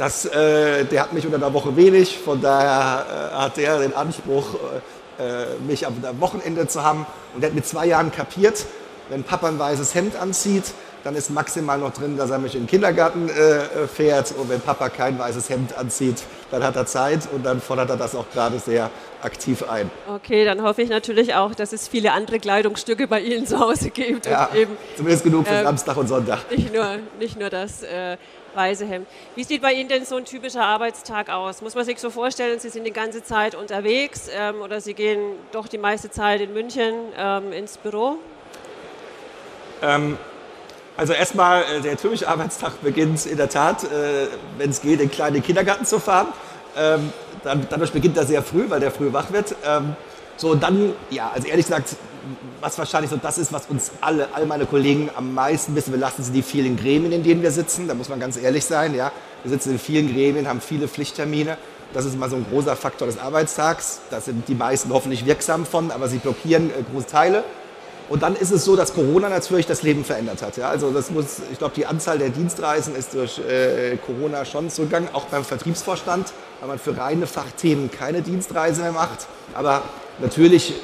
das, 0.00 0.24
äh, 0.24 0.86
der 0.86 1.02
hat 1.02 1.12
mich 1.12 1.26
unter 1.26 1.38
der 1.38 1.52
Woche 1.52 1.76
wenig, 1.76 2.18
von 2.18 2.40
daher 2.40 3.32
äh, 3.34 3.36
hat 3.36 3.58
er 3.58 3.80
den 3.80 3.94
Anspruch, 3.94 4.54
äh, 5.18 5.62
mich 5.66 5.86
am 5.86 5.94
Wochenende 6.20 6.66
zu 6.66 6.82
haben. 6.82 7.04
Und 7.34 7.42
der 7.42 7.50
hat 7.50 7.54
mit 7.54 7.66
zwei 7.66 7.84
Jahren 7.84 8.10
kapiert, 8.10 8.64
wenn 9.10 9.24
Papa 9.24 9.48
ein 9.48 9.58
weißes 9.58 9.94
Hemd 9.94 10.16
anzieht, 10.16 10.72
dann 11.04 11.14
ist 11.14 11.30
maximal 11.30 11.78
noch 11.78 11.92
drin, 11.92 12.16
dass 12.16 12.30
er 12.30 12.38
mich 12.38 12.54
in 12.54 12.62
den 12.62 12.66
Kindergarten 12.66 13.28
äh, 13.28 13.86
fährt. 13.86 14.32
Und 14.32 14.48
wenn 14.48 14.60
Papa 14.60 14.88
kein 14.88 15.18
weißes 15.18 15.48
Hemd 15.48 15.76
anzieht, 15.76 16.22
dann 16.50 16.62
hat 16.62 16.76
er 16.76 16.86
Zeit 16.86 17.28
und 17.32 17.44
dann 17.44 17.60
fordert 17.60 17.90
er 17.90 17.96
das 17.96 18.14
auch 18.14 18.28
gerade 18.32 18.58
sehr 18.58 18.90
aktiv 19.22 19.68
ein. 19.68 19.90
Okay, 20.08 20.44
dann 20.44 20.62
hoffe 20.62 20.82
ich 20.82 20.88
natürlich 20.88 21.34
auch, 21.34 21.54
dass 21.54 21.72
es 21.72 21.88
viele 21.88 22.12
andere 22.12 22.38
Kleidungsstücke 22.38 23.06
bei 23.06 23.20
Ihnen 23.20 23.46
zu 23.46 23.58
Hause 23.58 23.90
gibt. 23.90 24.26
Ja, 24.26 24.50
eben, 24.54 24.76
zumindest 24.96 25.24
genug 25.24 25.46
für 25.46 25.54
äh, 25.54 25.64
Samstag 25.64 25.96
und 25.96 26.08
Sonntag. 26.08 26.50
Nicht 26.50 26.74
nur, 26.74 26.98
nicht 27.18 27.38
nur 27.38 27.50
das. 27.50 27.82
Äh, 27.82 28.16
weiße 28.54 28.86
Hemd. 28.86 29.06
Wie 29.36 29.44
sieht 29.44 29.62
bei 29.62 29.72
Ihnen 29.72 29.88
denn 29.88 30.04
so 30.04 30.16
ein 30.16 30.24
typischer 30.24 30.64
Arbeitstag 30.64 31.30
aus? 31.30 31.62
Muss 31.62 31.74
man 31.74 31.84
sich 31.84 31.98
so 31.98 32.10
vorstellen, 32.10 32.58
Sie 32.58 32.68
sind 32.68 32.84
die 32.84 32.92
ganze 32.92 33.22
Zeit 33.22 33.54
unterwegs 33.54 34.28
ähm, 34.32 34.60
oder 34.60 34.80
Sie 34.80 34.94
gehen 34.94 35.20
doch 35.52 35.68
die 35.68 35.78
meiste 35.78 36.10
Zeit 36.10 36.40
in 36.40 36.52
München 36.52 36.94
ähm, 37.16 37.52
ins 37.52 37.76
Büro? 37.76 38.18
Also 41.00 41.14
erstmal, 41.14 41.62
äh, 41.62 41.80
der 41.80 41.96
typische 41.96 42.28
Arbeitstag 42.28 42.82
beginnt 42.82 43.24
in 43.24 43.38
der 43.38 43.48
Tat, 43.48 43.84
äh, 43.84 44.26
wenn 44.58 44.68
es 44.68 44.82
geht, 44.82 45.00
in 45.00 45.10
kleine 45.10 45.40
Kindergarten 45.40 45.86
zu 45.86 45.98
fahren. 45.98 46.26
Ähm, 46.76 47.10
dadurch 47.42 47.90
beginnt 47.92 48.18
er 48.18 48.26
sehr 48.26 48.42
früh, 48.42 48.68
weil 48.68 48.80
der 48.80 48.90
früh 48.90 49.10
wach 49.10 49.32
wird. 49.32 49.54
Ähm, 49.64 49.96
so, 50.36 50.54
dann, 50.54 50.92
ja, 51.08 51.30
also 51.34 51.48
ehrlich 51.48 51.64
gesagt, 51.64 51.96
was 52.60 52.76
wahrscheinlich 52.76 53.10
so 53.10 53.16
das 53.16 53.38
ist, 53.38 53.50
was 53.50 53.64
uns 53.70 53.92
alle, 54.02 54.28
all 54.34 54.44
meine 54.44 54.66
Kollegen 54.66 55.08
am 55.16 55.32
meisten 55.32 55.74
wissen. 55.74 55.90
Wir 55.94 56.00
lassen 56.00 56.22
sie 56.22 56.32
die 56.32 56.42
vielen 56.42 56.76
Gremien, 56.76 57.12
in 57.12 57.22
denen 57.22 57.40
wir 57.40 57.50
sitzen. 57.50 57.88
Da 57.88 57.94
muss 57.94 58.10
man 58.10 58.20
ganz 58.20 58.36
ehrlich 58.36 58.66
sein. 58.66 58.94
Ja. 58.94 59.10
Wir 59.42 59.52
sitzen 59.52 59.70
in 59.70 59.78
vielen 59.78 60.12
Gremien, 60.12 60.46
haben 60.46 60.60
viele 60.60 60.86
Pflichttermine. 60.86 61.56
Das 61.94 62.04
ist 62.04 62.12
immer 62.12 62.28
so 62.28 62.36
ein 62.36 62.44
großer 62.50 62.76
Faktor 62.76 63.06
des 63.06 63.18
Arbeitstags. 63.18 64.02
Da 64.10 64.20
sind 64.20 64.46
die 64.48 64.54
meisten 64.54 64.92
hoffentlich 64.92 65.24
wirksam 65.24 65.64
von, 65.64 65.92
aber 65.92 66.08
sie 66.08 66.18
blockieren 66.18 66.68
äh, 66.68 66.82
große 66.92 67.06
Teile. 67.06 67.42
Und 68.10 68.22
dann 68.22 68.36
ist 68.36 68.50
es 68.50 68.64
so, 68.64 68.76
dass 68.76 68.92
Corona 68.92 69.28
natürlich 69.28 69.66
das 69.66 69.82
Leben 69.82 70.04
verändert 70.04 70.42
hat. 70.42 70.56
Ja. 70.56 70.68
Also 70.68 70.90
das 70.90 71.10
muss, 71.10 71.38
ich 71.50 71.58
glaube, 71.58 71.74
die 71.76 71.86
Anzahl 71.86 72.18
der 72.18 72.28
Dienstreisen 72.28 72.94
ist 72.94 73.14
durch 73.14 73.38
äh, 73.38 73.96
Corona 74.04 74.44
schon 74.44 74.68
zurückgegangen, 74.68 75.08
auch 75.14 75.26
beim 75.26 75.44
Vertriebsvorstand, 75.44 76.32
weil 76.58 76.68
man 76.68 76.78
für 76.78 76.96
reine 76.96 77.26
Fachthemen 77.26 77.90
keine 77.90 78.20
Dienstreise 78.20 78.82
mehr 78.82 78.92
macht. 78.92 79.28
Aber 79.54 79.82
natürlich 80.18 80.74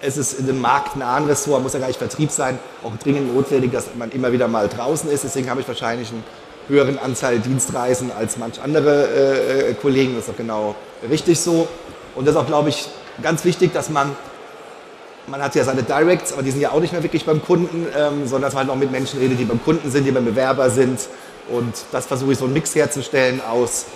es 0.00 0.16
ist 0.16 0.38
in 0.38 0.48
einem 0.48 0.60
marktnahen 0.60 1.26
Ressort, 1.26 1.62
muss 1.62 1.72
ja 1.72 1.80
gar 1.80 1.88
nicht 1.88 1.98
Vertrieb 1.98 2.30
sein, 2.30 2.58
auch 2.84 2.96
dringend 3.02 3.34
notwendig, 3.34 3.72
dass 3.72 3.86
man 3.96 4.10
immer 4.10 4.32
wieder 4.32 4.48
mal 4.48 4.68
draußen 4.68 5.10
ist. 5.10 5.24
Deswegen 5.24 5.50
habe 5.50 5.60
ich 5.60 5.68
wahrscheinlich 5.68 6.10
einen 6.10 6.22
höheren 6.68 6.98
Anzahl 6.98 7.38
Dienstreisen 7.40 8.12
als 8.16 8.36
manch 8.36 8.60
andere 8.62 9.08
äh, 9.08 9.70
äh, 9.70 9.74
Kollegen. 9.74 10.14
Das 10.14 10.24
ist 10.24 10.30
auch 10.30 10.36
genau 10.36 10.74
richtig 11.08 11.40
so. 11.40 11.66
Und 12.14 12.26
das 12.26 12.34
ist 12.34 12.40
auch, 12.40 12.46
glaube 12.46 12.68
ich, 12.68 12.88
ganz 13.22 13.44
wichtig, 13.44 13.72
dass 13.72 13.90
man, 13.90 14.14
man 15.30 15.42
hat 15.42 15.54
ja 15.54 15.64
seine 15.64 15.82
Directs, 15.82 16.32
aber 16.32 16.42
die 16.42 16.50
sind 16.50 16.60
ja 16.60 16.70
auch 16.70 16.80
nicht 16.80 16.92
mehr 16.92 17.02
wirklich 17.02 17.24
beim 17.24 17.42
Kunden, 17.42 17.86
ähm, 17.96 18.26
sondern 18.26 18.42
dass 18.42 18.54
man 18.54 18.66
halt 18.66 18.70
auch 18.70 18.80
mit 18.80 18.90
Menschen 18.90 19.18
redet, 19.20 19.38
die 19.38 19.44
beim 19.44 19.62
Kunden 19.62 19.90
sind, 19.90 20.04
die 20.04 20.10
beim 20.10 20.24
Bewerber 20.24 20.70
sind. 20.70 21.00
Und 21.50 21.74
das 21.92 22.06
versuche 22.06 22.32
ich 22.32 22.38
so 22.38 22.44
einen 22.44 22.54
Mix 22.54 22.74
herzustellen 22.74 23.40
aus 23.40 23.86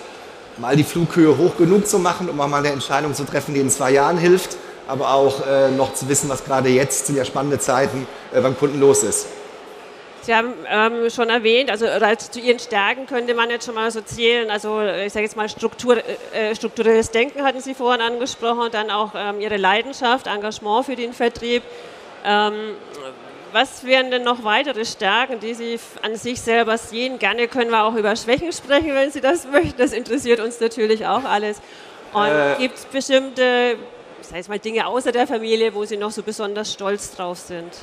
mal 0.57 0.75
die 0.75 0.83
Flughöhe 0.83 1.37
hoch 1.37 1.57
genug 1.57 1.87
zu 1.87 1.99
machen, 1.99 2.29
um 2.29 2.39
auch 2.39 2.47
mal 2.47 2.57
eine 2.57 2.71
Entscheidung 2.71 3.13
zu 3.13 3.25
treffen, 3.25 3.53
die 3.53 3.59
in 3.59 3.69
zwei 3.69 3.91
Jahren 3.91 4.17
hilft 4.17 4.57
aber 4.87 5.13
auch 5.13 5.45
äh, 5.47 5.71
noch 5.71 5.93
zu 5.93 6.07
wissen, 6.09 6.29
was 6.29 6.43
gerade 6.43 6.69
jetzt 6.69 7.07
sind 7.07 7.15
ja 7.15 7.25
spannende 7.25 7.59
Zeiten 7.59 8.07
äh, 8.33 8.41
beim 8.41 8.57
Kunden 8.57 8.79
los 8.79 9.03
ist. 9.03 9.27
Sie 10.23 10.33
haben 10.33 10.53
ähm, 10.69 11.09
schon 11.09 11.29
erwähnt, 11.29 11.69
also, 11.69 11.85
zu 12.31 12.39
Ihren 12.39 12.59
Stärken 12.59 13.05
könnte 13.07 13.33
man 13.33 13.49
jetzt 13.49 13.65
schon 13.65 13.75
mal 13.75 13.91
so 13.91 13.99
zählen. 14.01 14.49
Also 14.49 14.81
ich 14.81 15.11
sage 15.11 15.25
jetzt 15.25 15.35
mal 15.35 15.49
Struktur, 15.49 15.97
äh, 16.33 16.55
strukturelles 16.55 17.11
Denken 17.11 17.43
hatten 17.43 17.59
Sie 17.59 17.73
vorhin 17.73 18.01
angesprochen, 18.01 18.69
dann 18.71 18.89
auch 18.89 19.11
ähm, 19.15 19.41
Ihre 19.41 19.57
Leidenschaft, 19.57 20.27
Engagement 20.27 20.85
für 20.85 20.95
den 20.95 21.11
Vertrieb. 21.11 21.61
Ähm, 22.23 22.53
was 23.51 23.83
wären 23.83 24.11
denn 24.11 24.23
noch 24.23 24.45
weitere 24.45 24.85
Stärken, 24.85 25.41
die 25.41 25.53
Sie 25.53 25.79
an 26.01 26.15
sich 26.15 26.41
selber 26.41 26.77
sehen? 26.77 27.19
Gerne 27.19 27.49
können 27.49 27.69
wir 27.69 27.83
auch 27.83 27.95
über 27.95 28.15
Schwächen 28.15 28.53
sprechen, 28.53 28.95
wenn 28.95 29.11
Sie 29.11 29.21
das 29.21 29.45
möchten. 29.51 29.77
Das 29.77 29.91
interessiert 29.91 30.39
uns 30.39 30.59
natürlich 30.61 31.05
auch 31.05 31.25
alles. 31.25 31.61
Und 32.13 32.27
äh, 32.27 32.55
gibt 32.59 32.77
es 32.77 32.85
bestimmte 32.85 33.75
ich 34.21 34.27
sage 34.27 34.37
jetzt 34.37 34.47
mal 34.47 34.57
Dinge 34.57 34.87
außer 34.87 35.11
der 35.11 35.27
Familie, 35.27 35.73
wo 35.73 35.83
Sie 35.83 35.97
noch 35.97 36.11
so 36.11 36.23
besonders 36.23 36.71
stolz 36.71 37.11
drauf 37.11 37.39
sind? 37.39 37.73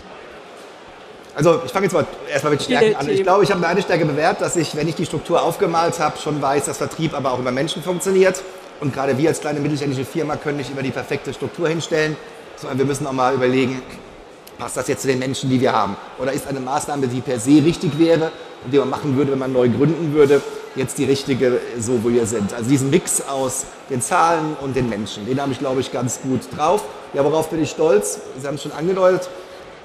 Also 1.35 1.61
ich 1.65 1.73
fange 1.73 1.87
jetzt 1.87 1.93
mal 1.93 2.07
erstmal 2.31 2.53
mit 2.53 2.63
Stärken 2.63 2.97
an. 2.97 3.09
Ich 3.09 3.23
glaube, 3.23 3.45
ich 3.45 3.51
habe 3.51 3.61
meine 3.61 3.81
Stärke 3.83 4.05
bewährt, 4.05 4.41
dass 4.41 4.57
ich, 4.57 4.75
wenn 4.75 4.89
ich 4.89 4.97
die 4.97 5.07
Struktur 5.07 5.43
aufgemalt 5.43 5.99
habe, 6.01 6.19
schon 6.19 6.43
weiß, 6.43 6.67
dass 6.67 6.79
Vertrieb 6.79 7.15
aber 7.15 7.33
auch 7.33 7.39
über 7.39 7.53
Menschen 7.53 7.83
funktioniert. 7.83 8.43
Und 8.81 8.95
gerade 8.95 9.17
wir 9.17 9.29
als 9.29 9.41
kleine 9.41 9.61
mittelständische 9.61 10.05
Firma 10.05 10.37
können 10.37 10.57
nicht 10.57 10.71
immer 10.71 10.83
die 10.83 10.91
perfekte 10.91 11.33
Struktur 11.33 11.69
hinstellen, 11.69 12.17
sondern 12.57 12.79
wir 12.79 12.87
müssen 12.87 13.07
auch 13.07 13.13
mal 13.13 13.35
überlegen, 13.35 13.83
passt 14.59 14.77
das 14.77 14.89
jetzt 14.89 15.03
zu 15.03 15.09
den 15.09 15.19
Menschen, 15.19 15.51
die 15.51 15.61
wir 15.61 15.73
haben? 15.73 15.97
Oder 16.19 16.33
ist 16.33 16.47
eine 16.47 16.61
Maßnahme, 16.61 17.07
die 17.07 17.21
per 17.21 17.39
se 17.39 17.63
richtig 17.65 17.99
wäre 17.99 18.33
und 18.65 18.73
die 18.73 18.79
man 18.79 18.91
machen 18.91 19.17
würde, 19.17 19.33
wenn 19.33 19.39
man 19.39 19.53
neu 19.53 19.69
gründen 19.69 20.15
würde, 20.15 20.41
jetzt 20.77 20.99
die 20.99 21.05
richtige, 21.05 21.61
so 21.79 22.03
wo 22.03 22.11
wir 22.11 22.27
sind? 22.27 22.53
Also 22.55 22.69
diesen 22.69 22.91
Mix 22.91 23.23
aus 23.23 23.67
den 23.89 24.01
Zahlen 24.01 24.57
und 24.61 24.77
den 24.77 24.89
Menschen, 24.89 25.27
den 25.27 25.41
habe 25.41 25.53
ich, 25.53 25.59
glaube 25.59 25.81
ich, 25.81 25.93
ganz 25.93 26.21
gut 26.23 26.41
drauf. 26.57 26.85
Ja, 27.13 27.25
worauf 27.25 27.51
bin 27.51 27.63
ich 27.63 27.71
stolz? 27.71 28.21
Sie 28.39 28.47
haben 28.47 28.55
es 28.55 28.63
schon 28.63 28.73
angedeutet. 28.73 29.29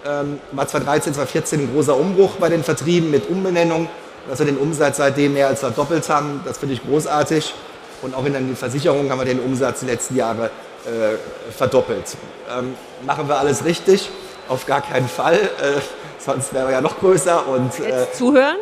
Ähm, 0.06 0.40
war 0.52 0.68
2013, 0.68 1.16
2014 1.16 1.62
ein 1.62 1.74
großer 1.74 1.98
Umbruch 1.98 2.34
bei 2.36 2.48
den 2.48 2.64
Vertrieben 2.64 3.10
mit 3.10 3.28
Umbenennung, 3.28 3.90
dass 4.30 4.38
wir 4.38 4.46
den 4.46 4.58
Umsatz 4.58 4.98
seitdem 4.98 5.34
mehr 5.34 5.48
als 5.48 5.62
verdoppelt 5.62 6.08
haben. 6.10 6.42
Das 6.46 6.60
finde 6.60 6.76
ich 6.76 6.84
großartig. 6.84 7.56
Und 8.04 8.14
auch 8.14 8.24
in 8.24 8.34
den 8.34 8.56
Versicherungen 8.56 9.10
haben 9.10 9.18
wir 9.18 9.26
den 9.26 9.40
Umsatz 9.40 9.80
die 9.80 9.88
letzten 9.88 10.16
Jahre 10.16 10.52
äh, 10.86 11.18
verdoppelt. 11.52 12.18
Ähm, 12.56 12.76
machen 13.04 13.28
wir 13.28 13.40
alles 13.40 13.66
richtig? 13.66 14.12
Auf 14.48 14.68
gar 14.68 14.82
keinen 14.82 15.10
Fall. 15.10 15.40
Äh, 15.40 15.82
sonst 16.20 16.54
wären 16.54 16.68
wir 16.68 16.74
ja 16.74 16.82
noch 16.82 17.00
größer. 17.00 17.48
Und, 17.48 17.80
äh, 17.80 18.02
Jetzt 18.02 18.18
zuhören? 18.18 18.58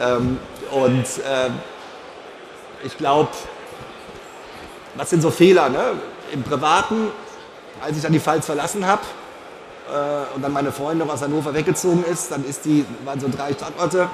Ähm, 0.00 0.38
und 0.70 1.04
ähm, 1.30 1.52
ich 2.84 2.96
glaube, 2.96 3.28
was 4.94 5.10
sind 5.10 5.20
so 5.20 5.30
Fehler? 5.30 5.68
Ne? 5.68 5.92
Im 6.32 6.42
Privaten, 6.42 7.08
als 7.84 7.98
ich 7.98 8.02
dann 8.02 8.12
die 8.12 8.20
Pfalz 8.20 8.46
verlassen 8.46 8.86
habe 8.86 9.02
und 10.34 10.42
dann 10.42 10.52
meine 10.52 10.72
Freundin 10.72 11.08
aus 11.08 11.22
Hannover 11.22 11.54
weggezogen 11.54 12.04
ist, 12.10 12.30
dann 12.30 12.44
ist 12.44 12.64
die, 12.64 12.84
waren 13.04 13.20
so 13.20 13.28
drei 13.28 13.52
Standorte 13.52 14.08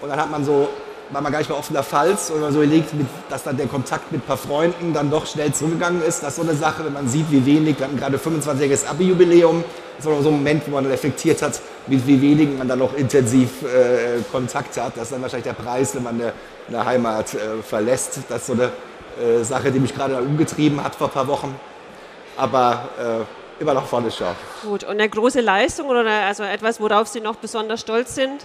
und 0.00 0.08
dann 0.08 0.18
hat 0.18 0.30
man 0.30 0.44
so 0.44 0.68
war 1.12 1.20
man 1.20 1.32
gar 1.32 1.38
nicht 1.40 1.48
mehr 1.48 1.58
offen 1.58 1.72
der 1.72 1.82
Pfalz 1.82 2.30
und 2.30 2.40
man 2.40 2.52
so 2.52 2.60
mit, 2.60 2.84
dass 3.28 3.42
dann 3.42 3.56
der 3.56 3.66
Kontakt 3.66 4.12
mit 4.12 4.22
ein 4.22 4.26
paar 4.26 4.36
Freunden 4.36 4.92
dann 4.92 5.10
doch 5.10 5.26
schnell 5.26 5.52
zurückgegangen 5.52 6.02
ist. 6.02 6.22
Das 6.22 6.30
ist 6.30 6.36
so 6.36 6.42
eine 6.42 6.54
Sache, 6.54 6.84
wenn 6.84 6.92
man 6.92 7.08
sieht, 7.08 7.30
wie 7.30 7.44
wenig, 7.44 7.78
wir 7.78 7.86
hatten 7.86 7.96
gerade 7.96 8.16
25-jähriges 8.16 8.86
Abi-Jubiläum, 8.86 9.64
das 9.96 10.06
war 10.06 10.22
so 10.22 10.28
ein 10.28 10.36
Moment, 10.36 10.62
wo 10.66 10.70
man 10.70 10.86
reflektiert 10.86 11.42
hat, 11.42 11.60
mit 11.86 12.06
wie 12.06 12.22
wenig 12.22 12.56
man 12.56 12.68
dann 12.68 12.78
noch 12.78 12.94
intensiv 12.94 13.62
äh, 13.62 14.22
Kontakt 14.32 14.80
hat. 14.80 14.92
Das 14.96 15.04
ist 15.04 15.12
dann 15.12 15.22
wahrscheinlich 15.22 15.44
der 15.44 15.62
Preis, 15.62 15.94
wenn 15.94 16.04
man 16.04 16.14
eine, 16.14 16.32
eine 16.68 16.84
Heimat 16.86 17.34
äh, 17.34 17.62
verlässt. 17.62 18.20
Das 18.28 18.42
ist 18.42 18.46
so 18.46 18.52
eine 18.54 18.70
äh, 19.20 19.42
Sache, 19.42 19.70
die 19.70 19.80
mich 19.80 19.94
gerade 19.94 20.16
umgetrieben 20.16 20.82
hat 20.82 20.94
vor 20.94 21.08
ein 21.08 21.12
paar 21.12 21.28
Wochen. 21.28 21.54
Aber 22.36 22.88
äh, 22.98 23.39
immer 23.60 23.74
noch 23.74 23.86
vorne 23.86 24.10
schauen. 24.10 24.34
Gut, 24.64 24.84
und 24.84 24.90
eine 24.90 25.08
große 25.08 25.40
Leistung 25.40 25.88
oder 25.88 26.04
also 26.26 26.42
etwas, 26.42 26.80
worauf 26.80 27.06
Sie 27.08 27.20
noch 27.20 27.36
besonders 27.36 27.80
stolz 27.82 28.14
sind? 28.14 28.44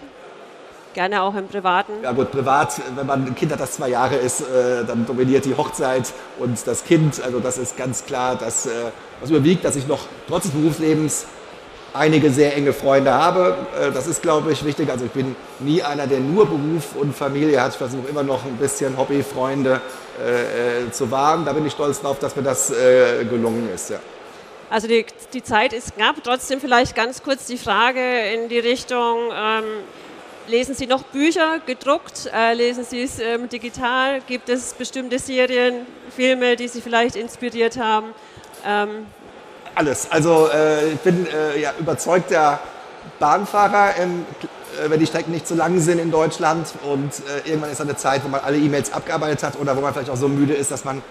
Gerne 0.93 1.23
auch 1.23 1.35
im 1.35 1.47
Privaten. 1.47 1.91
Ja 2.03 2.11
gut, 2.13 2.31
privat, 2.31 2.79
wenn 2.95 3.05
man 3.05 3.25
ein 3.25 3.35
Kind 3.35 3.51
hat, 3.51 3.59
das 3.59 3.73
zwei 3.73 3.89
Jahre 3.89 4.15
ist, 4.15 4.41
äh, 4.41 4.85
dann 4.85 5.05
dominiert 5.05 5.43
die 5.43 5.55
Hochzeit 5.55 6.13
und 6.39 6.65
das 6.67 6.85
Kind. 6.85 7.21
Also 7.21 7.39
das 7.39 7.57
ist 7.57 7.75
ganz 7.75 8.05
klar, 8.05 8.35
dass, 8.35 8.65
äh, 8.65 8.69
was 9.19 9.29
überwiegt, 9.29 9.65
dass 9.65 9.75
ich 9.75 9.87
noch 9.87 9.99
trotz 10.27 10.43
des 10.43 10.51
Berufslebens 10.51 11.25
einige 11.93 12.29
sehr 12.29 12.55
enge 12.55 12.71
Freunde 12.71 13.13
habe. 13.13 13.57
Äh, 13.77 13.91
das 13.91 14.07
ist, 14.07 14.21
glaube 14.21 14.53
ich, 14.53 14.63
wichtig. 14.63 14.89
Also 14.89 15.03
ich 15.05 15.11
bin 15.11 15.35
nie 15.59 15.81
einer, 15.83 16.07
der 16.07 16.21
nur 16.21 16.45
Beruf 16.45 16.95
und 16.95 17.13
Familie 17.13 17.61
hat. 17.61 17.71
Ich 17.71 17.77
versuche 17.77 18.07
immer 18.07 18.23
noch 18.23 18.45
ein 18.45 18.55
bisschen 18.55 18.97
Hobbyfreunde 18.97 19.81
äh, 20.17 20.91
zu 20.91 21.11
wahren. 21.11 21.43
Da 21.43 21.51
bin 21.51 21.65
ich 21.65 21.73
stolz 21.73 21.99
drauf, 21.99 22.19
dass 22.19 22.37
mir 22.37 22.43
das 22.43 22.71
äh, 22.71 23.25
gelungen 23.25 23.69
ist. 23.73 23.89
Ja. 23.89 23.97
Also 24.69 24.87
die, 24.87 25.05
die 25.33 25.43
Zeit 25.43 25.73
ist 25.73 25.95
knapp. 25.95 26.15
Trotzdem 26.23 26.59
vielleicht 26.59 26.95
ganz 26.95 27.23
kurz 27.23 27.45
die 27.45 27.57
Frage 27.57 28.31
in 28.33 28.49
die 28.49 28.59
Richtung, 28.59 29.31
ähm, 29.33 29.63
Lesen 30.47 30.75
Sie 30.75 30.85
noch 30.85 31.01
Bücher 31.01 31.59
gedruckt? 31.65 32.29
Äh, 32.31 32.53
lesen 32.53 32.85
Sie 32.85 33.01
es 33.01 33.17
ähm, 33.17 33.49
digital? 33.49 34.21
Gibt 34.27 34.47
es 34.47 34.73
bestimmte 34.73 35.17
Serien, 35.17 35.87
Filme, 36.15 36.55
die 36.55 36.67
Sie 36.67 36.81
vielleicht 36.81 37.15
inspiriert 37.15 37.77
haben? 37.77 38.13
Ähm 38.63 39.07
Alles. 39.73 40.07
Also 40.11 40.47
äh, 40.53 40.89
ich 40.89 40.99
bin 40.99 41.25
äh, 41.25 41.59
ja, 41.59 41.73
überzeugter 41.79 42.59
Bahnfahrer, 43.19 43.95
ähm, 43.97 44.23
wenn 44.87 44.99
die 44.99 45.07
Strecken 45.07 45.31
nicht 45.31 45.47
zu 45.47 45.55
lang 45.55 45.79
sind 45.79 45.97
in 45.97 46.11
Deutschland. 46.11 46.67
Und 46.83 47.11
äh, 47.27 47.49
irgendwann 47.49 47.71
ist 47.71 47.81
eine 47.81 47.95
Zeit, 47.95 48.23
wo 48.23 48.27
man 48.27 48.41
alle 48.41 48.57
E-Mails 48.57 48.93
abgearbeitet 48.93 49.41
hat 49.41 49.59
oder 49.59 49.75
wo 49.75 49.81
man 49.81 49.93
vielleicht 49.93 50.11
auch 50.11 50.17
so 50.17 50.27
müde 50.27 50.53
ist, 50.53 50.69
dass 50.69 50.85
man 50.85 51.01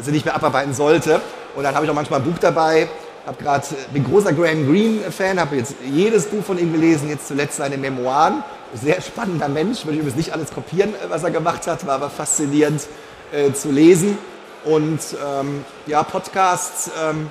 sie 0.00 0.10
nicht 0.10 0.24
mehr 0.24 0.34
abarbeiten 0.34 0.74
sollte. 0.74 1.20
Und 1.58 1.64
dann 1.64 1.74
habe 1.74 1.84
ich 1.84 1.90
auch 1.90 1.94
manchmal 1.96 2.20
ein 2.20 2.24
Buch 2.24 2.38
dabei 2.38 2.88
hab 3.26 3.38
grad, 3.38 3.66
bin 3.92 4.04
großer 4.04 4.32
Graham 4.32 4.66
Greene-Fan, 4.66 5.38
habe 5.38 5.56
jetzt 5.56 5.74
jedes 5.84 6.26
Buch 6.26 6.42
von 6.42 6.56
ihm 6.56 6.72
gelesen, 6.72 7.10
jetzt 7.10 7.28
zuletzt 7.28 7.56
seine 7.56 7.76
Memoiren. 7.76 8.42
Sehr 8.72 9.02
spannender 9.02 9.48
Mensch, 9.48 9.84
würde 9.84 9.96
ich 9.96 9.98
übrigens 9.98 10.16
nicht 10.16 10.32
alles 10.32 10.50
kopieren, 10.50 10.94
was 11.08 11.24
er 11.24 11.30
gemacht 11.30 11.66
hat, 11.66 11.86
war 11.86 11.96
aber 11.96 12.10
faszinierend 12.10 12.86
äh, 13.32 13.52
zu 13.52 13.70
lesen. 13.70 14.16
Und 14.64 15.00
ähm, 15.26 15.64
ja, 15.86 16.04
Podcasts, 16.04 16.90
ähm, 17.02 17.30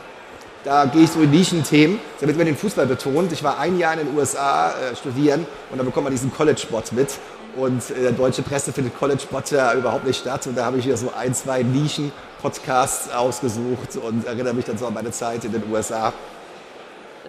da 0.67 0.83
gehe 0.83 1.03
ich 1.03 1.11
so 1.11 1.21
in 1.21 1.31
Nischenthemen. 1.31 1.97
Da 2.19 2.27
wird 2.27 2.35
immer 2.35 2.43
den 2.43 2.57
Fußball 2.57 2.85
betont. 2.85 3.31
Ich 3.31 3.41
war 3.41 3.57
ein 3.57 3.79
Jahr 3.79 3.93
in 3.93 4.05
den 4.05 4.17
USA 4.17 4.71
äh, 4.71 4.97
studieren 4.97 5.47
und 5.71 5.77
da 5.77 5.83
bekommt 5.85 6.03
man 6.03 6.11
diesen 6.11 6.29
College-Spot 6.33 6.83
mit. 6.91 7.07
Und 7.55 7.89
äh, 7.91 8.01
der 8.01 8.11
deutsche 8.11 8.41
Presse 8.41 8.73
findet 8.73 8.99
College-Spot 8.99 9.43
ja 9.49 9.73
überhaupt 9.75 10.05
nicht 10.05 10.19
statt. 10.19 10.45
Und 10.45 10.57
da 10.57 10.65
habe 10.65 10.77
ich 10.77 10.83
hier 10.83 10.97
so 10.97 11.13
ein, 11.17 11.33
zwei 11.33 11.63
Nischen 11.63 12.11
Podcasts 12.41 13.09
ausgesucht 13.09 13.95
und 13.95 14.27
erinnere 14.27 14.53
mich 14.53 14.65
dann 14.65 14.77
so 14.77 14.85
an 14.87 14.93
meine 14.93 15.11
Zeit 15.11 15.45
in 15.45 15.53
den 15.53 15.63
USA. 15.71 16.11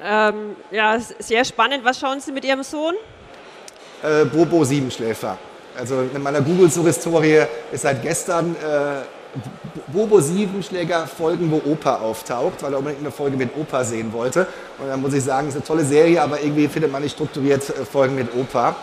Ähm, 0.02 0.56
ja, 0.72 0.98
sehr 1.20 1.44
spannend. 1.44 1.84
Was 1.84 2.00
schauen 2.00 2.18
Sie 2.18 2.32
mit 2.32 2.44
Ihrem 2.44 2.64
Sohn? 2.64 2.94
Äh, 4.02 4.24
Bobo 4.24 4.64
Siebenschläfer. 4.64 5.38
Also 5.78 6.02
in 6.12 6.20
meiner 6.20 6.40
Google-Suchhistorie 6.40 7.42
ist 7.70 7.82
seit 7.82 8.02
gestern 8.02 8.56
äh, 8.56 9.02
Bobo 9.88 10.20
Siebenschläger 10.20 11.06
Folgen, 11.06 11.50
wo 11.50 11.70
Opa 11.70 11.96
auftaucht, 11.96 12.62
weil 12.62 12.72
er 12.72 12.78
unbedingt 12.78 13.02
eine 13.02 13.10
Folge 13.10 13.36
mit 13.36 13.56
Opa 13.56 13.84
sehen 13.84 14.12
wollte. 14.12 14.46
Und 14.78 14.88
dann 14.88 15.00
muss 15.00 15.14
ich 15.14 15.24
sagen, 15.24 15.48
es 15.48 15.54
ist 15.54 15.60
eine 15.60 15.66
tolle 15.66 15.84
Serie, 15.84 16.22
aber 16.22 16.40
irgendwie 16.40 16.68
findet 16.68 16.92
man 16.92 17.02
nicht 17.02 17.14
strukturiert 17.14 17.68
äh, 17.70 17.84
Folgen 17.84 18.14
mit 18.14 18.34
Opa. 18.34 18.76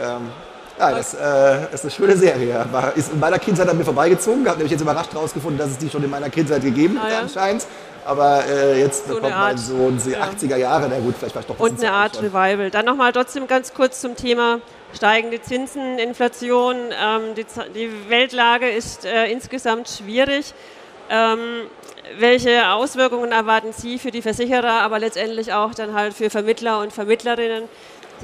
Ähm, 0.00 0.30
ja, 0.78 0.90
das 0.90 1.14
äh, 1.14 1.74
ist 1.74 1.84
eine 1.84 1.90
schöne 1.90 2.16
Serie. 2.16 2.64
War, 2.70 2.94
ist 2.96 3.12
in 3.12 3.18
meiner 3.18 3.38
Kindheit 3.38 3.68
an 3.68 3.78
mir 3.78 3.84
vorbeigezogen. 3.84 4.46
Habe 4.46 4.58
nämlich 4.58 4.72
jetzt 4.72 4.82
überrascht 4.82 5.12
herausgefunden, 5.12 5.58
dass 5.58 5.70
es 5.70 5.78
die 5.78 5.88
schon 5.88 6.04
in 6.04 6.10
meiner 6.10 6.28
Kindheit 6.28 6.62
gegeben 6.62 7.00
hat, 7.00 7.08
ah, 7.08 7.12
ja. 7.12 7.20
anscheinend. 7.20 7.66
Aber 8.04 8.44
äh, 8.46 8.80
jetzt 8.80 9.08
so 9.08 9.14
bekommt 9.14 9.34
mein 9.34 9.58
Sohn 9.58 9.98
die 10.04 10.10
ja. 10.10 10.24
80er 10.24 10.56
Jahre, 10.56 10.86
na 10.88 10.98
gut, 11.00 11.14
vielleicht 11.18 11.34
war 11.34 11.40
ich 11.40 11.48
doch 11.48 11.58
ein 11.58 11.60
Und 11.60 11.80
eine 11.80 11.92
Art 11.92 12.16
schon. 12.16 12.26
Revival. 12.26 12.70
Dann 12.70 12.84
nochmal 12.84 13.12
trotzdem 13.12 13.46
ganz 13.46 13.74
kurz 13.74 14.00
zum 14.00 14.16
Thema 14.16 14.60
steigende 14.96 15.40
Zinsen, 15.40 15.98
Inflation. 15.98 16.76
Ähm, 16.90 17.34
die, 17.36 17.46
die, 17.74 17.90
Weltlage 18.08 18.68
ist 18.68 19.04
äh, 19.04 19.30
insgesamt 19.30 19.88
schwierig. 19.88 20.54
Ähm, 21.10 21.68
welche 22.18 22.70
Auswirkungen 22.70 23.32
erwarten 23.32 23.72
Sie 23.72 23.98
für 23.98 24.10
die 24.10 24.22
Versicherer, 24.22 24.80
aber 24.80 24.98
letztendlich 24.98 25.52
auch 25.52 25.74
dann 25.74 25.92
halt 25.92 26.14
für 26.14 26.30
Vermittler 26.30 26.80
und 26.80 26.92
Vermittlerinnen? 26.92 27.68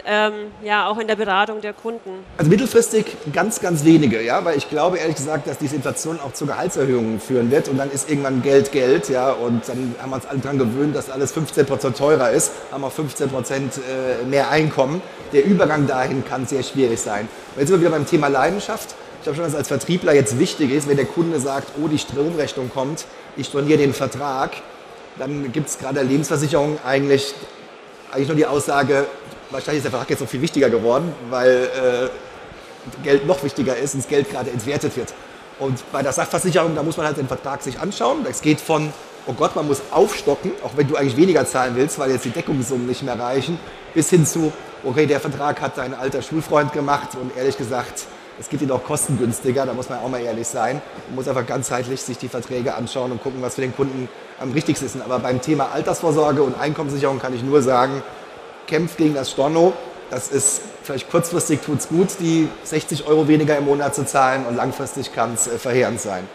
Ähm, 0.07 0.33
ja 0.65 0.89
auch 0.89 0.99
in 0.99 1.07
der 1.07 1.17
Beratung 1.17 1.61
der 1.61 1.73
Kunden? 1.73 2.11
Also 2.37 2.51
mittelfristig 2.51 3.17
ganz, 3.33 3.61
ganz 3.61 3.85
wenige, 3.85 4.23
ja, 4.23 4.45
weil 4.45 4.57
ich 4.57 4.69
glaube 4.69 4.99
ehrlich 4.99 5.17
gesagt, 5.17 5.47
dass 5.47 5.59
diese 5.59 5.77
Inflation 5.77 6.19
auch 6.21 6.33
zu 6.33 6.47
Gehaltserhöhungen 6.47 7.21
führen 7.21 7.51
wird 7.51 7.69
und 7.69 7.79
dann 7.79 7.91
ist 7.91 8.09
irgendwann 8.09 8.43
Geld 8.43 8.73
Geld, 8.73 9.09
ja, 9.09 9.31
und 9.31 9.69
dann 9.69 9.95
haben 10.01 10.11
wir 10.11 10.17
uns 10.17 10.27
alle 10.27 10.39
daran 10.41 10.59
gewöhnt, 10.59 10.97
dass 10.97 11.11
alles 11.11 11.33
15 11.33 11.67
Prozent 11.67 11.97
teurer 11.97 12.31
ist, 12.31 12.53
haben 12.71 12.85
auch 12.85 12.93
15 12.93 13.29
Prozent 13.29 13.75
äh, 13.79 14.25
mehr 14.27 14.51
Einkommen. 14.51 15.03
Der 15.33 15.45
Übergang 15.45 15.87
dahin 15.87 16.25
kann 16.25 16.47
sehr 16.47 16.63
schwierig 16.63 17.01
sein. 17.01 17.29
Jetzt 17.57 17.69
sind 17.69 17.77
wir 17.77 17.81
wieder 17.81 17.91
beim 17.91 18.07
Thema 18.07 18.29
Leidenschaft. 18.29 18.95
Ich 19.19 19.25
glaube 19.25 19.37
schon, 19.37 19.45
dass 19.45 19.55
als 19.55 19.69
Vertriebler 19.69 20.15
jetzt 20.15 20.39
wichtig 20.39 20.73
ist, 20.73 20.89
wenn 20.89 20.97
der 20.97 21.07
Kunde 21.07 21.39
sagt, 21.39 21.69
oh, 21.83 21.87
die 21.87 21.99
Stromrechnung 21.99 22.71
kommt, 22.71 23.05
ich 23.37 23.47
storniere 23.47 23.79
den 23.79 23.95
Vertrag, 23.95 24.51
dann 25.19 25.53
gibt 25.53 25.69
es 25.69 25.79
gerade 25.79 26.03
Lebensversicherung 26.03 26.79
eigentlich, 26.85 27.35
eigentlich 28.11 28.29
nur 28.29 28.37
die 28.37 28.47
Aussage, 28.47 29.07
wahrscheinlich 29.53 29.79
ist 29.79 29.85
der 29.85 29.91
Vertrag 29.91 30.11
jetzt 30.11 30.21
noch 30.21 30.29
viel 30.29 30.43
wichtiger 30.43 30.71
geworden, 30.71 31.15
weil 31.31 31.51
äh, 31.51 33.03
Geld 33.05 33.27
noch 33.27 33.43
wichtiger 33.45 33.77
ist 33.77 33.95
und 33.95 34.03
das 34.03 34.09
Geld 34.09 34.31
gerade 34.31 34.51
entwertet 34.51 34.97
wird. 34.97 35.15
Und 35.59 35.81
bei 35.93 36.03
der 36.03 36.13
Sachversicherung, 36.13 36.75
da 36.75 36.83
muss 36.83 36.97
man 36.97 37.07
halt 37.07 37.19
den 37.19 37.29
Vertrag 37.29 37.63
sich 37.63 37.79
anschauen. 37.79 38.25
Das 38.25 38.43
geht 38.43 38.61
von, 38.61 38.93
oh 39.27 39.33
Gott, 39.33 39.55
man 39.55 39.67
muss 39.67 39.83
aufstocken, 39.93 40.51
auch 40.65 40.73
wenn 40.77 40.89
du 40.89 40.97
eigentlich 40.97 41.17
weniger 41.17 41.47
zahlen 41.47 41.77
willst, 41.77 41.99
weil 41.99 42.11
jetzt 42.11 42.25
die 42.25 42.31
Deckungssummen 42.31 42.87
nicht 42.87 43.03
mehr 43.03 43.19
reichen, 43.19 43.61
bis 43.95 44.11
hin 44.11 44.27
zu, 44.27 44.53
okay, 44.85 45.07
der 45.07 45.21
Vertrag 45.21 45.61
hat 45.61 45.79
dein 45.79 45.95
alter 45.95 46.23
Schulfreund 46.23 46.73
gemacht 46.73 47.11
und 47.21 47.37
ehrlich 47.37 47.57
gesagt, 47.57 48.07
es 48.41 48.49
gibt 48.49 48.63
ihn 48.63 48.71
auch 48.71 48.83
kostengünstiger, 48.83 49.67
da 49.67 49.75
muss 49.75 49.89
man 49.89 50.01
auch 50.01 50.09
mal 50.09 50.21
ehrlich 50.21 50.49
sein. 50.49 50.81
Man 51.09 51.17
muss 51.17 51.29
einfach 51.29 51.47
ganzheitlich 51.47 52.03
sich 52.03 52.19
die 52.19 52.29
Verträge 52.29 52.75
anschauen 52.75 53.13
und 53.13 53.23
gucken, 53.23 53.43
was 53.43 53.55
für 53.55 53.61
den 53.61 53.77
Kunden 53.77 54.09
am 54.41 54.55
wichtigsten 54.55 54.87
ist. 54.87 54.97
Aber 55.01 55.19
beim 55.19 55.41
Thema 55.41 55.71
Altersvorsorge 55.73 56.43
und 56.43 56.59
Einkommenssicherung 56.59 57.21
kann 57.21 57.35
ich 57.35 57.43
nur 57.43 57.63
sagen, 57.63 58.03
kämpft 58.73 58.97
gegen 58.97 59.13
das 59.15 59.31
Storno. 59.31 59.75
Das 60.09 60.29
ist 60.29 60.63
vielleicht 60.83 61.11
kurzfristig 61.11 61.61
tut 61.61 61.81
es 61.81 61.89
gut, 61.89 62.09
die 62.21 62.49
60 62.65 63.07
Euro 63.07 63.29
weniger 63.29 63.57
im 63.59 63.67
Monat 63.67 63.95
zu 63.95 64.07
zahlen 64.07 64.47
und 64.47 64.57
langfristig 64.57 65.15
kann 65.15 65.35
es 65.35 65.47
äh, 65.47 65.59
verheerend 65.59 66.01
sein. 66.01 66.27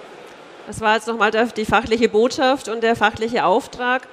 Das 0.67 0.79
war 0.79 0.93
jetzt 0.93 1.07
nochmal 1.07 1.31
die 1.31 1.65
fachliche 1.65 2.09
Botschaft 2.09 2.69
und 2.69 2.83
der 2.83 2.95
fachliche 2.95 3.43
Auftrag. 3.43 4.03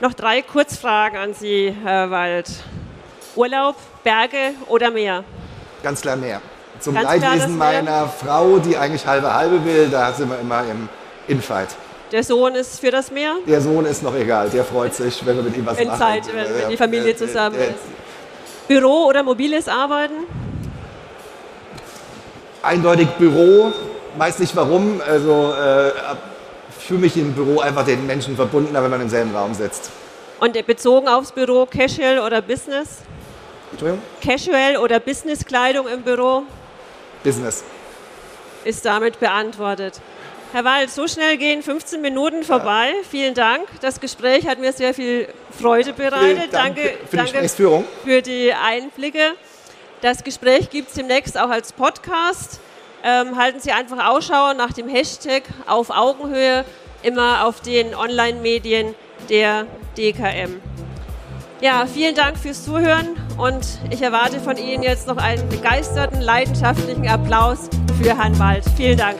Noch 0.00 0.14
drei 0.14 0.40
Kurzfragen 0.40 1.18
an 1.18 1.34
Sie, 1.34 1.76
Herr 1.84 2.10
Wald. 2.10 2.48
Urlaub, 3.36 3.76
Berge 4.02 4.52
oder 4.68 4.90
Meer? 4.90 5.24
Ganz 5.82 6.00
klar 6.00 6.16
Meer. 6.16 6.40
Zum 6.80 6.94
Ganz 6.94 7.06
Leidwesen 7.06 7.58
Meer. 7.58 7.82
meiner 7.82 8.08
Frau, 8.08 8.58
die 8.58 8.78
eigentlich 8.78 9.06
halbe 9.06 9.34
halbe 9.34 9.62
will, 9.64 9.88
da 9.90 10.12
sind 10.12 10.30
wir 10.30 10.38
immer 10.38 10.62
im 10.62 10.88
Infight. 11.28 11.76
Der 12.14 12.22
Sohn 12.22 12.54
ist 12.54 12.78
für 12.78 12.92
das 12.92 13.10
Meer? 13.10 13.34
Der 13.44 13.60
Sohn 13.60 13.84
ist 13.86 14.00
noch 14.04 14.14
egal, 14.14 14.48
der 14.48 14.64
freut 14.64 14.94
sich, 14.94 15.26
wenn 15.26 15.34
wir 15.34 15.42
mit 15.42 15.56
ihm 15.56 15.66
was 15.66 15.76
Wenn 15.76 15.88
machen. 15.88 15.98
Zeit, 15.98 16.22
wenn- 16.32 16.46
wenn 16.62 16.68
die 16.70 16.76
Familie 16.76 17.10
Äh, 17.10 17.16
zusammen 17.16 17.56
äh, 17.58 17.70
ist. 17.70 18.68
Büro 18.68 19.06
oder 19.08 19.24
mobiles 19.24 19.66
Arbeiten? 19.66 20.14
Eindeutig 22.62 23.08
Büro, 23.18 23.72
weiß 24.16 24.38
nicht 24.38 24.54
warum. 24.54 25.00
Also 25.04 25.54
äh, 25.60 25.90
fühle 26.78 27.00
mich 27.00 27.16
im 27.16 27.32
Büro 27.32 27.58
einfach 27.58 27.84
den 27.84 28.06
Menschen 28.06 28.36
verbundener, 28.36 28.80
wenn 28.84 28.92
man 28.92 29.00
im 29.00 29.08
selben 29.08 29.34
Raum 29.34 29.52
sitzt. 29.52 29.90
Und 30.38 30.66
bezogen 30.68 31.08
aufs 31.08 31.32
Büro, 31.32 31.66
Casual 31.66 32.20
oder 32.20 32.40
Business? 32.42 32.98
Entschuldigung? 33.72 34.00
Casual 34.22 34.76
oder 34.76 35.00
Businesskleidung 35.00 35.88
im 35.88 36.02
Büro 36.02 36.44
Business. 37.24 37.64
ist 38.64 38.84
damit 38.84 39.18
beantwortet. 39.18 40.00
Herr 40.54 40.64
Wald, 40.64 40.88
so 40.88 41.08
schnell 41.08 41.36
gehen 41.36 41.64
15 41.64 42.00
Minuten 42.00 42.44
vorbei. 42.44 42.92
Vielen 43.10 43.34
Dank. 43.34 43.66
Das 43.80 43.98
Gespräch 43.98 44.46
hat 44.46 44.60
mir 44.60 44.72
sehr 44.72 44.94
viel 44.94 45.26
Freude 45.50 45.92
bereitet. 45.92 46.52
Dank 46.52 46.76
danke 46.76 46.80
für 46.82 47.10
die 47.10 47.16
danke 47.16 47.32
Gesprächsführung. 47.32 47.84
für 48.04 48.22
die 48.22 48.52
Einblicke. 48.54 49.32
Das 50.00 50.22
Gespräch 50.22 50.70
gibt 50.70 50.90
es 50.90 50.94
demnächst 50.94 51.36
auch 51.36 51.50
als 51.50 51.72
Podcast. 51.72 52.60
Ähm, 53.02 53.36
halten 53.36 53.58
Sie 53.58 53.72
einfach 53.72 54.08
Ausschau 54.08 54.54
nach 54.54 54.72
dem 54.72 54.88
Hashtag 54.88 55.42
auf 55.66 55.90
Augenhöhe, 55.90 56.64
immer 57.02 57.46
auf 57.46 57.60
den 57.60 57.92
Online-Medien 57.92 58.94
der 59.28 59.66
DKM. 59.98 60.60
Ja, 61.62 61.84
vielen 61.92 62.14
Dank 62.14 62.38
fürs 62.38 62.64
Zuhören 62.64 63.16
und 63.38 63.66
ich 63.90 64.02
erwarte 64.02 64.38
von 64.38 64.56
Ihnen 64.56 64.84
jetzt 64.84 65.08
noch 65.08 65.16
einen 65.16 65.48
begeisterten, 65.48 66.20
leidenschaftlichen 66.20 67.08
Applaus 67.08 67.68
für 68.00 68.16
Herrn 68.16 68.38
Wald. 68.38 68.62
Vielen 68.76 68.98
Dank. 68.98 69.16